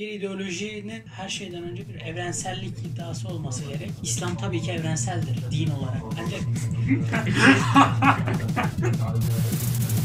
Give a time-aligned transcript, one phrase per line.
[0.00, 3.90] bir ideolojinin her şeyden önce bir evrensellik iddiası olması gerek.
[4.02, 6.02] İslam tabii ki evrenseldir din olarak.
[6.20, 6.40] Ancak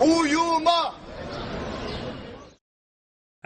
[0.00, 0.94] Müslüman uyuma.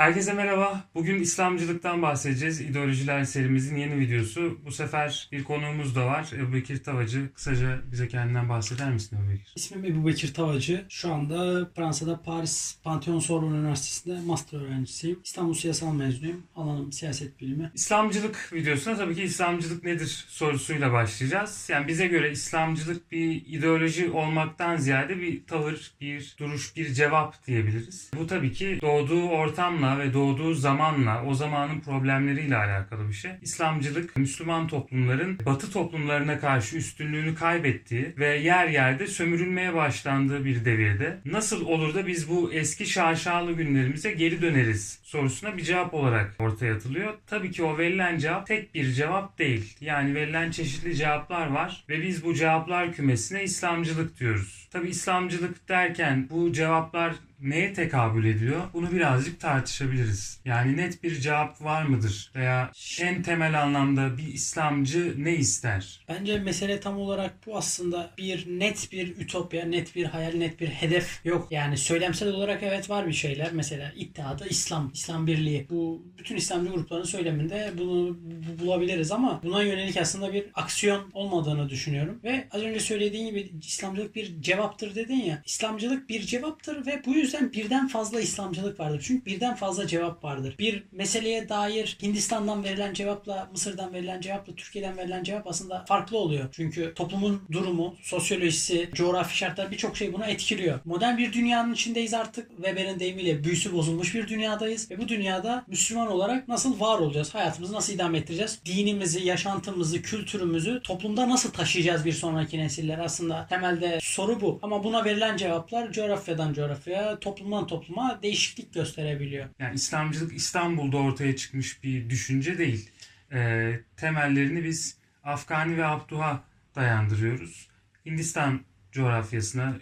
[0.01, 0.85] Herkese merhaba.
[0.95, 2.61] Bugün İslamcılıktan bahsedeceğiz.
[2.61, 4.59] İdeolojiler serimizin yeni videosu.
[4.65, 6.31] Bu sefer bir konuğumuz da var.
[6.37, 7.33] Ebu Bekir Tavacı.
[7.35, 9.53] Kısaca bize kendinden bahseder misin Ebu Bekir?
[9.57, 10.85] ismim Ebu Bekir Tavacı.
[10.89, 15.19] Şu anda Fransa'da Paris Pantheon Sorbonne Üniversitesi'nde master öğrencisiyim.
[15.25, 16.43] İstanbul Siyasal mezunuyum.
[16.57, 17.71] Alanım siyaset bilimi.
[17.75, 21.69] İslamcılık videosuna tabii ki İslamcılık nedir sorusuyla başlayacağız.
[21.71, 28.11] Yani bize göre İslamcılık bir ideoloji olmaktan ziyade bir tavır, bir duruş, bir cevap diyebiliriz.
[28.19, 33.31] Bu tabii ki doğduğu ortamla ve doğduğu zamanla, o zamanın problemleriyle alakalı bir şey.
[33.43, 41.19] İslamcılık Müslüman toplumların Batı toplumlarına karşı üstünlüğünü kaybettiği ve yer yerde sömürülmeye başlandığı bir devirde
[41.25, 46.75] nasıl olur da biz bu eski şaşalı günlerimize geri döneriz sorusuna bir cevap olarak ortaya
[46.75, 47.15] atılıyor.
[47.27, 49.77] Tabii ki o verilen cevap tek bir cevap değil.
[49.81, 54.69] Yani verilen çeşitli cevaplar var ve biz bu cevaplar kümesine İslamcılık diyoruz.
[54.71, 58.61] Tabii İslamcılık derken bu cevaplar neye tekabül ediyor?
[58.75, 60.41] Bunu birazcık tartışabiliriz.
[60.45, 62.31] Yani net bir cevap var mıdır?
[62.37, 66.05] Veya en temel anlamda bir İslamcı ne ister?
[66.09, 70.69] Bence mesele tam olarak bu aslında bir net bir ütopya, net bir hayal, net bir
[70.69, 71.49] hedef yok.
[71.51, 73.53] Yani söylemsel olarak evet var bir şeyler.
[73.53, 75.67] Mesela iddiada İslam, İslam Birliği.
[75.71, 81.69] Bu bütün İslamcı grupların söyleminde bunu bu- bulabiliriz ama buna yönelik aslında bir aksiyon olmadığını
[81.69, 82.21] düşünüyorum.
[82.25, 85.43] Ve az önce söylediğin gibi İslamcılık bir cevaptır dedin ya.
[85.47, 89.03] İslamcılık bir cevaptır ve bu yüzden birden fazla İslamcılık vardır.
[89.07, 90.55] Çünkü birden fazla cevap vardır.
[90.59, 96.49] Bir meseleye dair Hindistan'dan verilen cevapla Mısır'dan verilen cevapla Türkiye'den verilen cevap aslında farklı oluyor.
[96.53, 100.81] Çünkü toplumun durumu, sosyolojisi, coğrafi şartlar birçok şey buna etkiliyor.
[100.85, 102.51] Modern bir dünyanın içindeyiz artık.
[102.57, 104.91] Weber'in deyimiyle büyüsü bozulmuş bir dünyadayız.
[104.91, 107.35] Ve bu dünyada Müslüman olarak nasıl var olacağız?
[107.35, 108.61] Hayatımızı nasıl idame ettireceğiz?
[108.67, 112.99] Dinimizi, yaşantımızı, kültürümüzü toplumda nasıl taşıyacağız bir sonraki nesiller?
[112.99, 114.59] Aslında temelde soru bu.
[114.63, 119.49] Ama buna verilen cevaplar coğrafyadan coğrafyaya, toplumdan topluma değişiklik gösterebiliyor.
[119.59, 122.91] Yani İslamcılık İstanbul'da ortaya çıkmış bir düşünce değil.
[123.33, 126.45] Ee, temellerini biz Afgani ve Abduh'a
[126.75, 127.69] dayandırıyoruz.
[128.07, 128.61] Hindistan
[128.93, 129.79] coğrafyasına,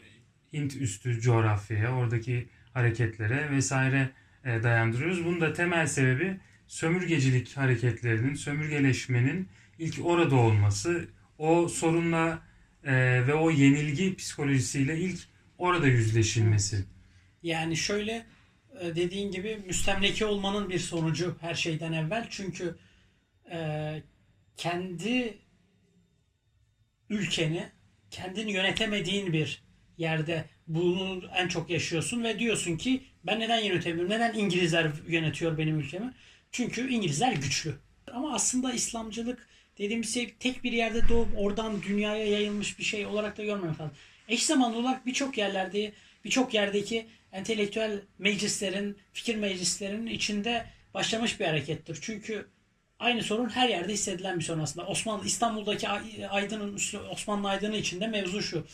[0.53, 4.11] Hint üstü coğrafyaya, oradaki hareketlere vesaire
[4.45, 5.25] e, dayandırıyoruz.
[5.25, 9.49] Bunun da temel sebebi sömürgecilik hareketlerinin, sömürgeleşmenin
[9.79, 12.43] ilk orada olması, o sorunla
[12.85, 12.93] e,
[13.27, 15.21] ve o yenilgi psikolojisiyle ilk
[15.59, 16.85] orada yüzleşilmesi.
[17.43, 18.27] Yani şöyle
[18.81, 22.27] e, dediğin gibi müstemleke olmanın bir sonucu her şeyden evvel.
[22.31, 22.79] Çünkü
[23.51, 24.03] e,
[24.57, 25.39] kendi
[27.11, 27.69] ülkeni
[28.11, 29.63] kendin yönetemediğin bir
[29.99, 34.11] yerde bunu en çok yaşıyorsun ve diyorsun ki ben neden yönetemiyorum?
[34.11, 36.15] Neden İngilizler yönetiyor benim ülkemi?
[36.53, 37.75] Çünkü İngilizler güçlü.
[38.13, 39.49] Ama aslında İslamcılık
[39.79, 43.97] dediğimiz şey tek bir yerde doğup oradan dünyaya yayılmış bir şey olarak da görmemek lazım.
[44.29, 45.93] Eş zamanlı olarak birçok yerlerde
[46.25, 51.99] birçok yerdeki entelektüel meclislerin, fikir meclislerinin içinde başlamış bir harekettir.
[52.01, 52.49] Çünkü
[52.99, 54.87] aynı sorun her yerde hissedilen bir sorun aslında.
[54.87, 56.79] Osmanlı İstanbul'daki Ay- Aydın'ın
[57.11, 58.67] Osmanlı Aydın'ı içinde mevzu şu.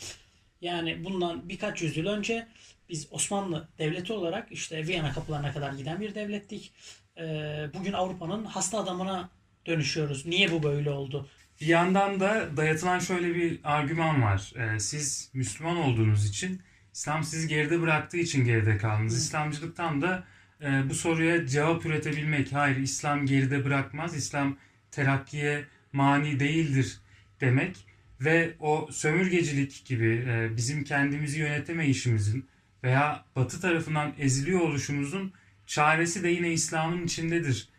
[0.61, 2.47] Yani bundan birkaç yüzyıl önce
[2.89, 6.73] biz Osmanlı devleti olarak işte Viyana kapılarına kadar giden bir devlettik.
[7.17, 9.29] Ee, bugün Avrupa'nın hasta adamına
[9.65, 10.25] dönüşüyoruz.
[10.25, 11.29] Niye bu böyle oldu?
[11.61, 14.53] Bir yandan da dayatılan şöyle bir argüman var.
[14.55, 16.61] Ee, siz Müslüman olduğunuz için,
[16.95, 19.17] İslam sizi geride bıraktığı için geride kaldınız.
[19.17, 20.23] İslamcılıktan da
[20.61, 22.53] e, bu soruya cevap üretebilmek.
[22.53, 24.57] Hayır, İslam geride bırakmaz, İslam
[24.91, 26.99] terakkiye mani değildir
[27.41, 27.77] demek.
[28.21, 32.47] Ve o sömürgecilik gibi e, bizim kendimizi yönetemeyişimizin
[32.83, 35.33] veya Batı tarafından eziliyor oluşumuzun
[35.67, 37.69] çaresi de yine İslam'ın içindedir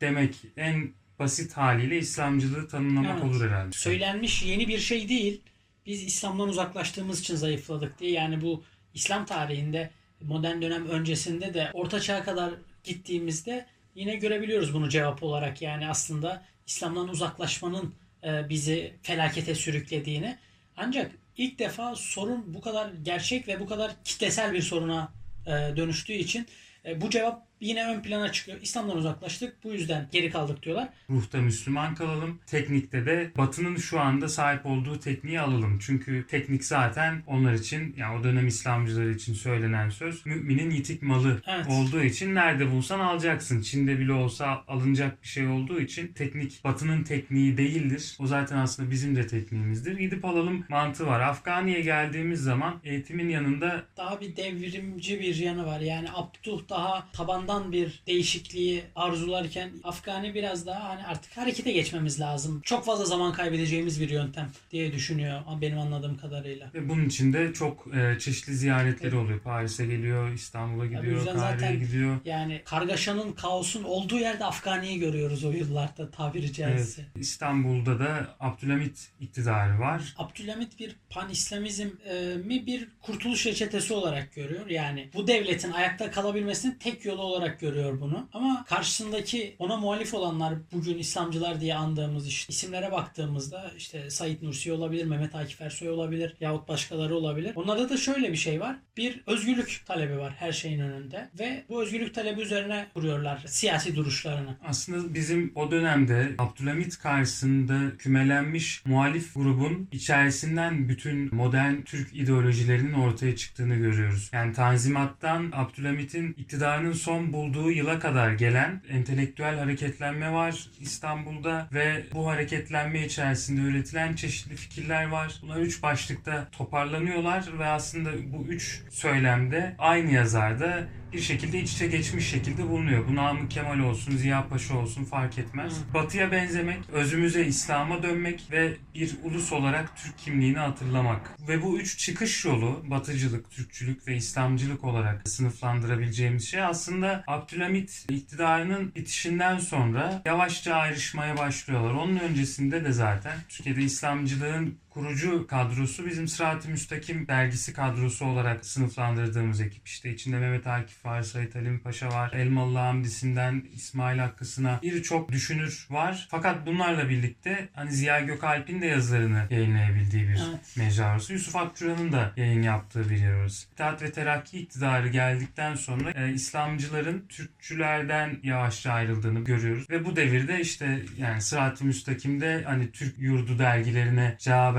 [0.00, 3.24] demek en basit haliyle İslamcılığı tanımlamak Evet.
[3.24, 3.72] olur herhalde.
[3.72, 5.42] Söylenmiş yeni bir şey değil.
[5.86, 8.12] Biz İslam'dan uzaklaştığımız için zayıfladık diye.
[8.12, 9.90] Yani bu İslam tarihinde
[10.20, 12.54] modern dönem öncesinde de Orta Çağ'a kadar
[12.84, 15.62] gittiğimizde yine görebiliyoruz bunu cevap olarak.
[15.62, 17.94] Yani aslında İslam'dan uzaklaşmanın
[18.24, 20.38] e, bizi felakete sürüklediğini.
[20.76, 25.12] Ancak ilk defa sorun bu kadar gerçek ve bu kadar kitlesel bir soruna
[25.46, 26.46] e, dönüştüğü için
[26.84, 28.58] e, bu cevap yine ön plana çıkıyor.
[28.62, 30.88] İslam'dan uzaklaştık bu yüzden geri kaldık diyorlar.
[31.10, 32.40] Ruhta Müslüman kalalım.
[32.46, 35.78] Teknikte de Batı'nın şu anda sahip olduğu tekniği alalım.
[35.78, 41.42] Çünkü teknik zaten onlar için yani o dönem İslamcıları için söylenen söz müminin yitik malı
[41.46, 41.66] Evet.
[41.68, 43.60] olduğu için nerede bulsan alacaksın.
[43.62, 48.16] Çin'de bile olsa alınacak bir şey olduğu için teknik Batı'nın tekniği değildir.
[48.20, 49.98] O zaten aslında bizim de tekniğimizdir.
[49.98, 51.20] Gidip alalım mantığı var.
[51.20, 55.80] Afgani'ye geldiğimiz zaman eğitimin yanında Daha bir devrimci bir yanı var.
[55.80, 57.08] Yani Abduh daha
[57.46, 62.60] tabandan bir değişikliği arzularken Afgani biraz daha hani artık harekete geçmemiz lazım.
[62.64, 66.70] Çok fazla zaman kaybedeceğimiz bir yöntem diye düşünüyor benim anladığım kadarıyla.
[66.74, 69.40] ve bunun içinde çok e, çeşitli ziyaretleri oluyor.
[69.40, 72.16] Paris'e geliyor, İstanbul'a gidiyor, Kahire'ye gidiyor.
[72.24, 77.02] Yani kargaşanın, kaosun olduğu yerde Afgani'yi görüyoruz o yıllarda tabiri caizse.
[77.02, 77.26] Evet.
[77.26, 80.14] İstanbul'da da Abdülhamit iktidarı var.
[80.18, 84.66] Abdülhamit bir pan-İslamizm e, mi bir kurtuluş reçetesi olarak görüyor.
[84.66, 88.28] Yani bu devletin ayakta kalabilmesinin tek yolu olarak görüyor bunu.
[88.32, 94.72] Ama karşısındaki ona muhalif olanlar bugün İslamcılar diye andığımız işte isimlere baktığımızda işte Said Nursi
[94.72, 97.52] olabilir, Mehmet Akif Ersoy olabilir yahut başkaları olabilir.
[97.54, 98.76] Onlarda da şöyle bir şey var.
[98.96, 104.56] Bir özgürlük talebi var her şeyin önünde ve bu özgürlük talebi üzerine kuruyorlar siyasi duruşlarını.
[104.64, 113.36] Aslında bizim o dönemde Abdülhamit karşısında kümelenmiş muhalif grubun içerisinden bütün modern Türk ideolojilerinin ortaya
[113.36, 114.30] çıktığını görüyoruz.
[114.32, 122.26] Yani Tanzimat'tan Abdülhamit'in iktidarının son bulduğu yıla kadar gelen entelektüel hareketlenme var İstanbul'da ve bu
[122.26, 125.40] hareketlenme içerisinde üretilen çeşitli fikirler var.
[125.42, 130.84] Bunlar üç başlıkta toparlanıyorlar ve aslında bu üç söylemde aynı yazarda
[131.16, 133.08] bir şekilde iç içe geçmiş şekilde bulunuyor.
[133.08, 135.72] Bu Namık Kemal olsun, Ziya Paşa olsun fark etmez.
[135.72, 135.94] Hı.
[135.94, 141.30] Batıya benzemek, özümüze İslam'a dönmek ve bir ulus olarak Türk kimliğini hatırlamak.
[141.48, 148.94] Ve bu üç çıkış yolu Batıcılık, Türkçülük ve İslamcılık olarak sınıflandırabileceğimiz şey aslında Abdülhamit iktidarının
[148.94, 151.94] bitişinden sonra yavaşça ayrışmaya başlıyorlar.
[151.94, 159.60] Onun öncesinde de zaten Türkiye'de İslamcılığın kurucu kadrosu bizim Sırat-ı Müstakim dergisi kadrosu olarak sınıflandırdığımız
[159.60, 159.86] ekip.
[159.88, 165.86] İşte içinde Mehmet Akif var, Sait Halim Paşa var, Elmalı Hamdisi'nden İsmail Hakkı'sına birçok düşünür
[165.90, 166.28] var.
[166.30, 170.76] Fakat bunlarla birlikte hani Ziya Gökalp'in de yazılarını yayınlayabildiği bir Evet.
[170.76, 171.32] mecra orası.
[171.32, 173.66] Yusuf Akçura'nın da yayın yaptığı bir yer orası.
[173.72, 179.90] İttihat ve Terakki iktidarı geldikten sonra e, İslamcıların Türkçülerden yavaşça ayrıldığını görüyoruz.
[179.90, 184.36] Ve bu devirde işte yani Sırat-ı Müstakim'de hani Türk yurdu dergilerine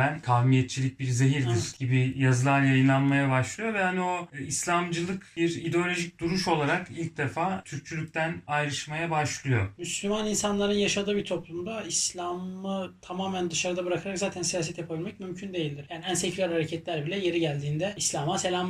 [0.08, 1.80] cevaben kavmiyetçilik bir zehirdir Evet.
[1.80, 7.62] gibi yazılar yayınlanmaya başlıyor ve hani o e, İslamcılık bir ideolojik duruş olarak ilk defa
[7.66, 9.68] Türkçülükten ayrışmaya başlıyor.
[9.78, 15.86] Müslüman insanların yaşadığı bir toplumda İslam'ı tamamen dışarıda bırakarak zaten siyaset yapabilmek mümkün değildir.
[15.90, 18.70] Yani en seküler hareketler bile yeri geldiğinde İslam'a selam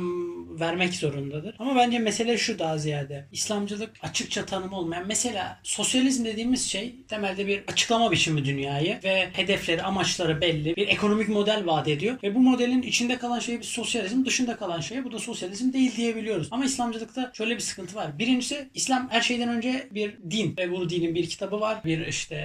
[0.60, 1.54] vermek zorundadır.
[1.58, 3.26] Ama bence mesele şu daha ziyade.
[3.32, 5.04] İslamcılık açıkça tanımı olmayan.
[5.06, 10.76] Mesela sosyalizm dediğimiz şey temelde bir açıklama biçimi dünyayı ve hedefleri, amaçları belli.
[10.76, 12.16] Bir ekonomik model vaat ediyor.
[12.22, 15.96] Ve bu modelin içinde kalan şeye biz sosyalizm, dışında kalan şeye bu da sosyalizm değil
[15.96, 16.48] diyebiliyoruz.
[16.50, 18.18] Ama İslamcılıkta şöyle bir sıkıntı var.
[18.18, 21.78] Birincisi İslam her şeyden önce bir din ve bu dinin bir kitabı var.
[21.84, 22.38] Bir işte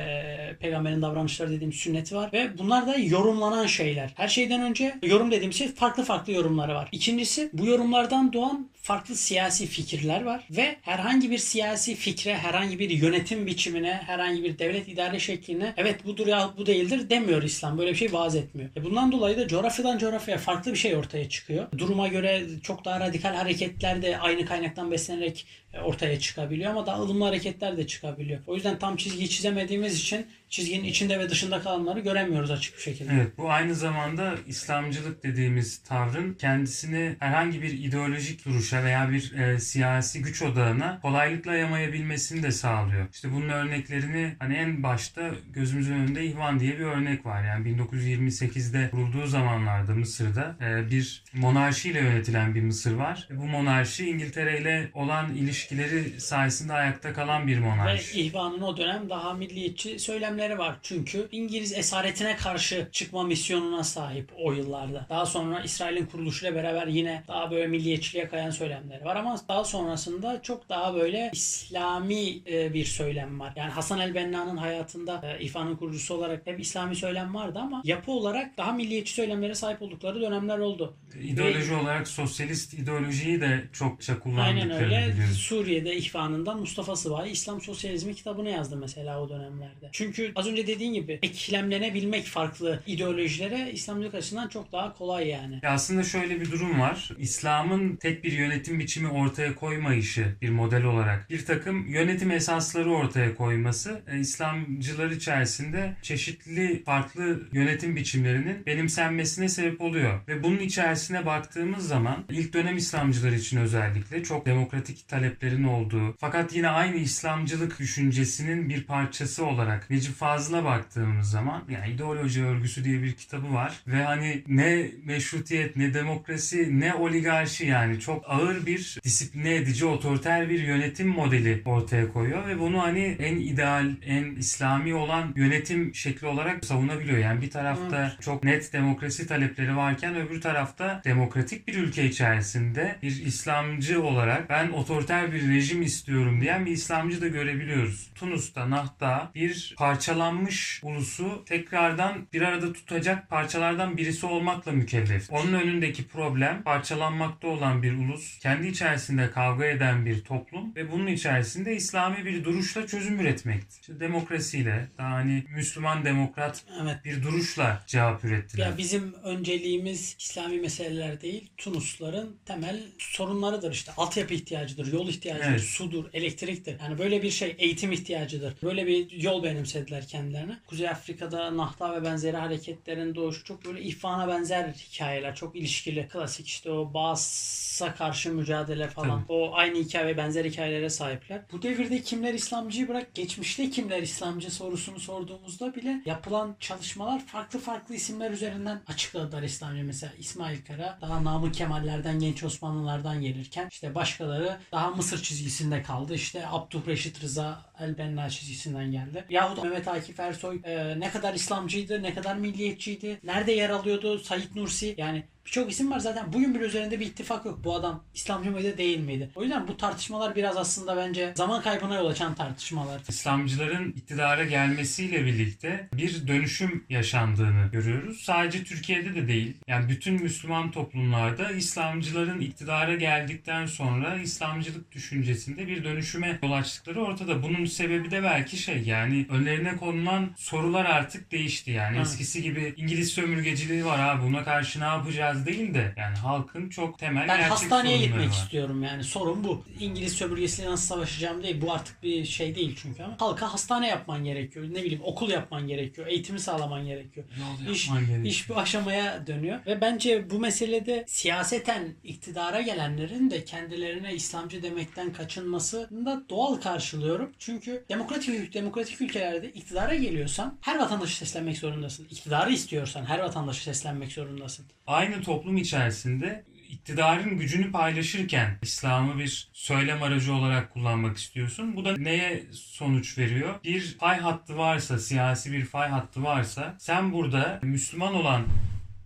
[0.59, 4.13] peygamberin davranışları dediğimiz sünneti var ve bunlar da yorumlanan şeyler.
[4.15, 6.89] Her şeyden önce yorum dediğimiz şey farklı farklı yorumları var.
[6.91, 12.89] İkincisi bu yorumlardan doğan farklı siyasi fikirler var ve herhangi bir siyasi fikre, herhangi bir
[12.89, 17.77] yönetim biçimine, herhangi bir devlet idare şekline evet budur ya bu değildir demiyor İslam.
[17.77, 18.69] Böyle bir şey vaaz etmiyor.
[18.77, 21.68] E bundan dolayı da coğrafyadan coğrafyaya farklı bir şey ortaya çıkıyor.
[21.77, 25.45] Duruma göre çok daha radikal hareketler de aynı kaynaktan beslenerek
[25.81, 28.39] ortaya çıkabiliyor ama daha ılımlı hareketler de çıkabiliyor.
[28.47, 33.13] O yüzden tam çizgiyi çizemediğimiz için çizginin içinde ve dışında kalanları göremiyoruz açık bir şekilde.
[33.13, 39.59] Evet bu aynı zamanda İslamcılık dediğimiz tavrın kendisini herhangi bir ideolojik duruşa veya bir e,
[39.59, 43.07] siyasi güç odağına kolaylıkla yamayabilmesini de sağlıyor.
[43.13, 47.44] İşte bunun örneklerini hani en başta gözümüzün önünde İhvan diye bir örnek var.
[47.44, 53.27] Yani 1928'de kurulduğu zamanlarda Mısır'da e, bir monarşiyle yönetilen bir Mısır var.
[53.31, 58.21] Bu monarşi İngiltere ile olan ilişkileri sayesinde ayakta kalan bir Ve monarşi.
[58.21, 60.75] İhvan'ın o dönem daha milliyetçi söylemleri var.
[60.83, 65.05] Çünkü İngiliz esaretine karşı çıkma misyonuna sahip o yıllarda.
[65.09, 70.41] Daha sonra İsrail'in kuruluşuyla beraber yine daha böyle milliyetçiliğe kayan söylemleri var ama daha sonrasında
[70.41, 73.53] çok daha böyle İslami e, bir söylem var.
[73.55, 78.57] Yani Hasan el-Benna'nın hayatında e, İhvan'ın kurucusu olarak hep İslami söylem vardı ama yapı olarak
[78.57, 80.97] daha milliyetçi söylemlere sahip oldukları dönemler oldu.
[81.21, 85.13] İdeoloji olarak sosyalist ideolojiyi de çokça Aynen kullandıklarını öyle.
[85.13, 85.37] biliyoruz.
[85.54, 89.90] Suriye'de ihvanından Mustafa Sıvahi İslam Sosyalizmi kitabını yazdı mesela o dönemlerde.
[89.92, 95.60] Çünkü az önce dediğin gibi eklemlenebilmek farklı ideolojilere İslamcılık açısından çok daha kolay yani.
[95.64, 97.10] Ya aslında şöyle bir durum var.
[97.18, 103.36] İslam'ın tek bir yönetim biçimi ortaya koymayışı bir model olarak bir takım yönetim esasları ortaya
[103.36, 110.19] koyması e, İslamcılar içerisinde çeşitli farklı yönetim biçimlerinin benimsenmesine sebep oluyor.
[110.28, 115.07] Ve bunun içerisine baktığımız zaman ilk dönem İslamcılar için özellikle çok demokratik
[115.44, 121.94] taleplerin olduğu fakat yine aynı İslamcılık düşüncesinin bir parçası olarak Necip Fazıl'a baktığımız zaman yani
[121.94, 128.00] ideoloji örgüsü diye bir kitabı var ve hani ne meşrutiyet ne demokrasi ne oligarşi yani
[128.00, 133.35] çok ağır bir disipline edici otoriter bir yönetim modeli ortaya koyuyor ve bunu hani en
[133.35, 137.18] ideal en İslami olan yönetim şekli olarak savunabiliyor.
[137.18, 143.26] Yani bir tarafta çok net demokrasi talepleri varken öbür tarafta demokratik bir ülke içerisinde bir
[143.26, 148.09] İslamcı olarak ben otoriter bir rejim istiyorum diyen bir İslamcı da görebiliyoruz.
[148.16, 155.31] Tunus'ta, Nahda'da bir parçalanmış ulusu tekrardan bir arada tutacak parçalardan birisi olmakla mükellef.
[155.31, 161.07] Onun önündeki problem parçalanmakta olan bir ulus, kendi içerisinde kavga eden bir toplum ve bunun
[161.07, 163.75] içerisinde İslami bir duruşla çözüm üretmekti.
[163.81, 167.06] İşte demokrasiyle, daha hani Müslüman demokrat Evet.
[167.06, 168.66] bir duruşla cevap ürettiler.
[168.66, 173.92] Ya bizim önceliğimiz İslami meseleler değil, Tunusların temel sorunlarıdır işte.
[173.97, 175.61] Altyapı ihtiyacıdır, yol ihtiyacıdır, Evet.
[175.61, 176.80] sudur, elektriktir.
[176.80, 178.53] Yani böyle bir şey eğitim ihtiyacıdır.
[178.63, 180.59] Böyle bir yol benimsediler kendilerine.
[180.68, 185.35] Kuzey Afrika'da Nahta ve benzeri hareketlerin doğuşu çok böyle ihvana benzer hikayeler.
[185.35, 186.07] Çok ilişkili.
[186.07, 189.23] Klasik işte o Baas'a karşı mücadele falan.
[189.23, 189.33] Tabii.
[189.33, 191.42] O aynı hikaye ve benzer hikayelere sahipler.
[191.51, 197.95] Bu devirde kimler İslamcıyı bırak geçmişte kimler İslamcı sorusunu sorduğumuzda bile yapılan çalışmalar farklı farklı
[197.95, 199.83] isimler üzerinden açıkladılar İslamcı.
[199.83, 206.16] Mesela İsmail Kara daha Namık Kemallerden genç Osmanlılardan gelirken işte başkaları daha Mısır çizgisinde kaldı.
[206.16, 209.26] İşte Abdülreşit Rıza El-Benna çizgisinden geldi.
[209.30, 214.56] Yahut Mehmet Akif Ersoy e, ne kadar İslamcıydı, ne kadar milliyetçiydi, nerede yer alıyordu, Said
[214.56, 216.33] Nursi yani Birçok isim var zaten.
[216.33, 217.59] Bugün bile üzerinde bir ittifak yok.
[217.64, 219.30] Bu adam İslamcı mıydı değil miydi?
[219.35, 223.02] O yüzden bu tartışmalar biraz aslında bence zaman kaybına yol açan tartışmalar.
[223.09, 228.21] İslamcıların iktidara gelmesiyle birlikte bir dönüşüm yaşandığını görüyoruz.
[228.21, 229.57] Sadece Türkiye'de de değil.
[229.68, 237.44] Yani bütün Müslüman toplumlarda İslamcıların iktidara geldikten sonra İslamcılık düşüncesinde bir dönüşüme yol açtıkları ortada.
[237.44, 241.71] Bunun sebebi de belki şey yani önlerine konulan sorular artık değişti.
[241.71, 246.69] Yani eskisi gibi İngiliz sömürgeciliği var abi buna karşı ne yapacağız değil de yani halkın
[246.69, 248.33] çok temel Ben gerçek hastaneye sorunları gitmek var.
[248.44, 249.04] istiyorum yani.
[249.04, 249.63] Sorun bu.
[249.80, 251.61] İngiliz sömürgesiyle nasıl savaşacağım değil.
[251.61, 253.16] Bu artık bir şey değil çünkü ama.
[253.19, 254.66] Halka hastane yapman gerekiyor.
[254.69, 256.07] Ne bileyim okul yapman gerekiyor.
[256.07, 257.25] Eğitimi sağlaman gerekiyor.
[257.68, 258.25] Yol İş, yapman gerekiyor.
[258.25, 259.59] iş bu aşamaya dönüyor.
[259.66, 267.31] Ve bence bu meselede siyaseten iktidara gelenlerin de kendilerine İslamcı demekten kaçınmasını da doğal karşılıyorum.
[267.40, 272.07] Çünkü demokratik demokratik ülkelerde iktidara geliyorsan her vatandaşı seslenmek zorundasın.
[272.11, 274.66] İktidarı istiyorsan her vatandaşı seslenmek zorundasın.
[274.87, 281.75] aynı toplum içerisinde iktidarın gücünü paylaşırken İslam'ı bir söylem aracı olarak kullanmak istiyorsun.
[281.75, 283.56] Bu da neye sonuç veriyor?
[283.63, 288.44] Bir fay hattı varsa, siyasi bir fay hattı varsa sen burada Müslüman olan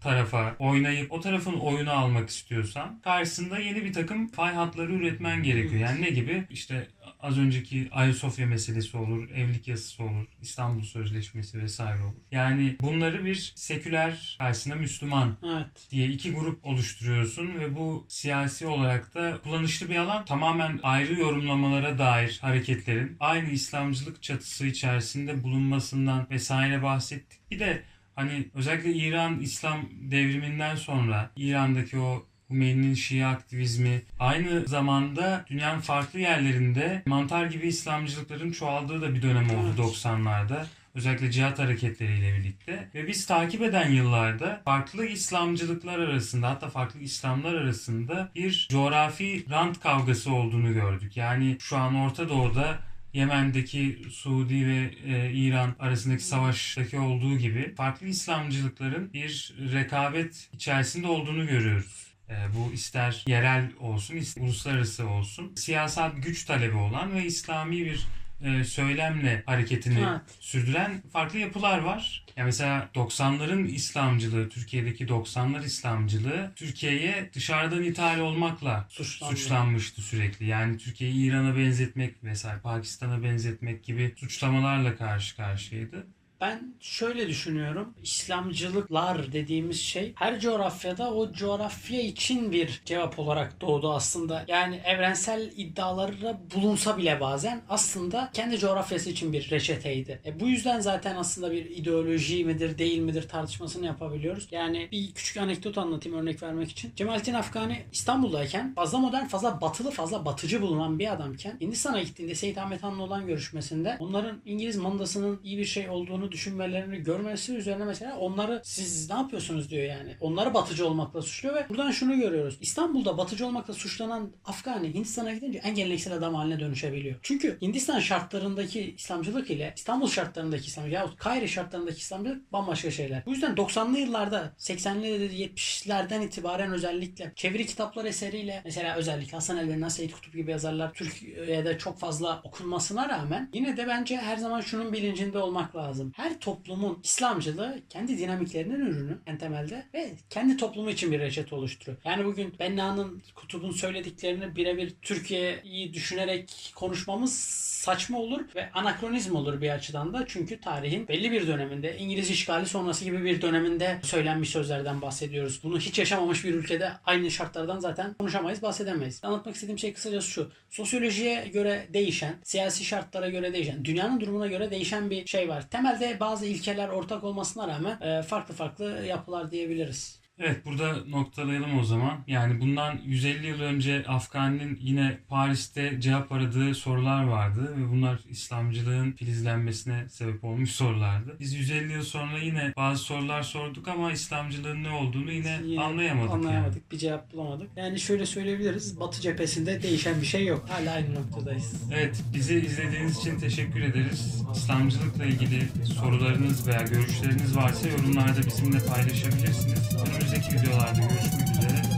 [0.07, 5.81] tarafa oynayıp o tarafın oyunu almak istiyorsan karşısında yeni bir takım fay hatları üretmen gerekiyor.
[5.81, 6.43] Yani ne gibi?
[6.49, 6.87] İşte
[7.19, 12.15] az önceki Ayasofya meselesi olur, evlilik yasası olur, İstanbul Sözleşmesi vesaire olur.
[12.31, 15.87] Yani bunları bir seküler karşısında Müslüman Evet.
[15.91, 20.25] diye iki grup oluşturuyorsun ve bu siyasi olarak da kullanışlı bir alan.
[20.25, 27.39] Tamamen ayrı yorumlamalara dair hareketlerin aynı İslamcılık çatısı içerisinde bulunmasından vesaire bahsettik.
[27.51, 27.83] Bir de
[28.17, 36.19] hani özellikle İran İslam devriminden sonra İran'daki o Hümeyni'nin Şia aktivizmi aynı zamanda dünyanın farklı
[36.19, 39.79] yerlerinde mantar gibi İslamcılıkların çoğaldığı da bir dönem oldu Evet.
[39.79, 40.65] 90'larda.
[40.95, 42.89] Özellikle cihat hareketleriyle birlikte.
[42.95, 49.79] Ve biz takip eden yıllarda farklı İslamcılıklar arasında hatta farklı İslamlar arasında bir coğrafi rant
[49.79, 51.17] kavgası olduğunu gördük.
[51.17, 52.77] Yani şu an Orta Doğu'da
[53.13, 61.47] Yemen'deki Suudi ve e, İran arasındaki savaştaki olduğu gibi farklı İslamcılıkların bir rekabet içerisinde olduğunu
[61.47, 62.07] görüyoruz.
[62.29, 65.55] E, bu ister yerel olsun, ister uluslararası olsun.
[65.55, 68.07] Siyasal güç talebi olan ve İslami bir
[68.41, 70.21] e, söylemle hareketini Evet.
[70.39, 72.25] sürdüren farklı yapılar var.
[72.37, 79.35] Ya mesela 90'ların İslamcılığı, Türkiye'deki 90'lar İslamcılığı Türkiye'ye dışarıdan ithal olmakla Suçlandı.
[79.35, 80.45] suçlanmıştı sürekli.
[80.45, 86.07] Yani Türkiye'yi İran'a benzetmek vesaire, Pakistan'a benzetmek gibi suçlamalarla karşı karşıyaydı.
[86.41, 87.93] Ben şöyle düşünüyorum.
[88.03, 94.45] İslamcılıklar dediğimiz şey her coğrafyada o coğrafya için bir cevap olarak doğdu aslında.
[94.47, 100.21] Yani evrensel iddialara bulunsa bile bazen aslında kendi coğrafyası için bir reçeteydi.
[100.25, 104.47] E bu yüzden zaten aslında bir ideoloji midir değil midir tartışmasını yapabiliyoruz.
[104.51, 106.91] Yani bir küçük anekdot anlatayım örnek vermek için.
[106.95, 112.57] Cemalettin Afgani İstanbul'dayken fazla modern, fazla batılı, fazla batıcı bulunan bir adamken Hindistan'a gittiğinde Seyit
[112.57, 118.17] Ahmet Han'la olan görüşmesinde onların İngiliz mandasının iyi bir şey olduğunu düşünmelerini görmesi üzerine mesela
[118.17, 120.15] onları siz ne yapıyorsunuz diyor yani.
[120.21, 122.57] Onları batıcı olmakla suçluyor ve buradan şunu görüyoruz.
[122.61, 127.15] İstanbul'da batıcı olmakla suçlanan Afgani Hindistan'a gidince en geleneksel adam haline dönüşebiliyor.
[127.21, 133.25] Çünkü Hindistan şartlarındaki İslamcılık ile İstanbul şartlarındaki İslamcılık yahut Kahire şartlarındaki İslamcılık bambaşka şeyler.
[133.25, 139.89] Bu yüzden 90'lı yıllarda 80'li 70'lerden itibaren özellikle çeviri kitaplar eseriyle mesela özellikle Hasan el-Benna,
[139.89, 144.93] Seyit Kutup gibi yazarlar Türkiye'de çok fazla okunmasına rağmen yine de bence her zaman şunun
[144.93, 146.11] bilincinde olmak lazım.
[146.17, 151.97] Her toplumun İslamcılığı kendi dinamiklerinin ürünü en temelde ve kendi toplumu için bir reçete oluşturuyor.
[152.05, 157.33] Yani bugün Benna'nın Kutup'un söylediklerini birebir Türkiye'yi düşünerek konuşmamız
[157.77, 160.25] saçma olur ve anakronizm olur bir açıdan da.
[160.27, 165.59] Çünkü tarihin belli bir döneminde İngiliz işgali sonrası gibi bir döneminde söylenmiş sözlerden bahsediyoruz.
[165.63, 169.19] Bunu hiç yaşamamış bir ülkede aynı şartlardan zaten konuşamayız, bahsedemeyiz.
[169.23, 170.51] Anlatmak istediğim şey kısacası şu.
[170.69, 175.69] Sosyolojiye göre değişen, siyasi şartlara göre değişen, dünyanın durumuna göre değişen bir şey var.
[175.69, 180.26] Temelde bazı ilkeler ortak olmasına rağmen e, farklı farklı yapılar diyebiliriz.
[180.39, 182.17] Evet burada noktalayalım o zaman.
[182.27, 189.11] Yani bundan 150 yıl önce Afgani'nin yine Paris'te cevap aradığı sorular vardı ve bunlar İslamcılığın
[189.11, 191.35] filizlenmesine sebep olmuş sorulardı.
[191.39, 196.31] Biz 150 yıl sonra yine bazı sorular sorduk ama İslamcılığın ne olduğunu yine, Yine anlayamadık.
[196.31, 196.91] Anlayamadık.
[196.91, 197.69] Bir cevap bulamadık.
[197.75, 198.99] Yani şöyle söyleyebiliriz.
[198.99, 200.65] Batı cephesinde değişen bir şey yok.
[200.69, 201.73] Hala aynı noktadayız.
[201.81, 201.93] Yani.
[202.01, 204.43] Evet bizi izlediğiniz için teşekkür ederiz.
[204.55, 205.67] İslamcılıkla ilgili
[205.99, 209.95] sorularınız veya görüşleriniz varsa yorumlarda bizimle paylaşabilirsiniz.
[209.95, 211.96] Önümüzdeki videolarda görüşmek üzere.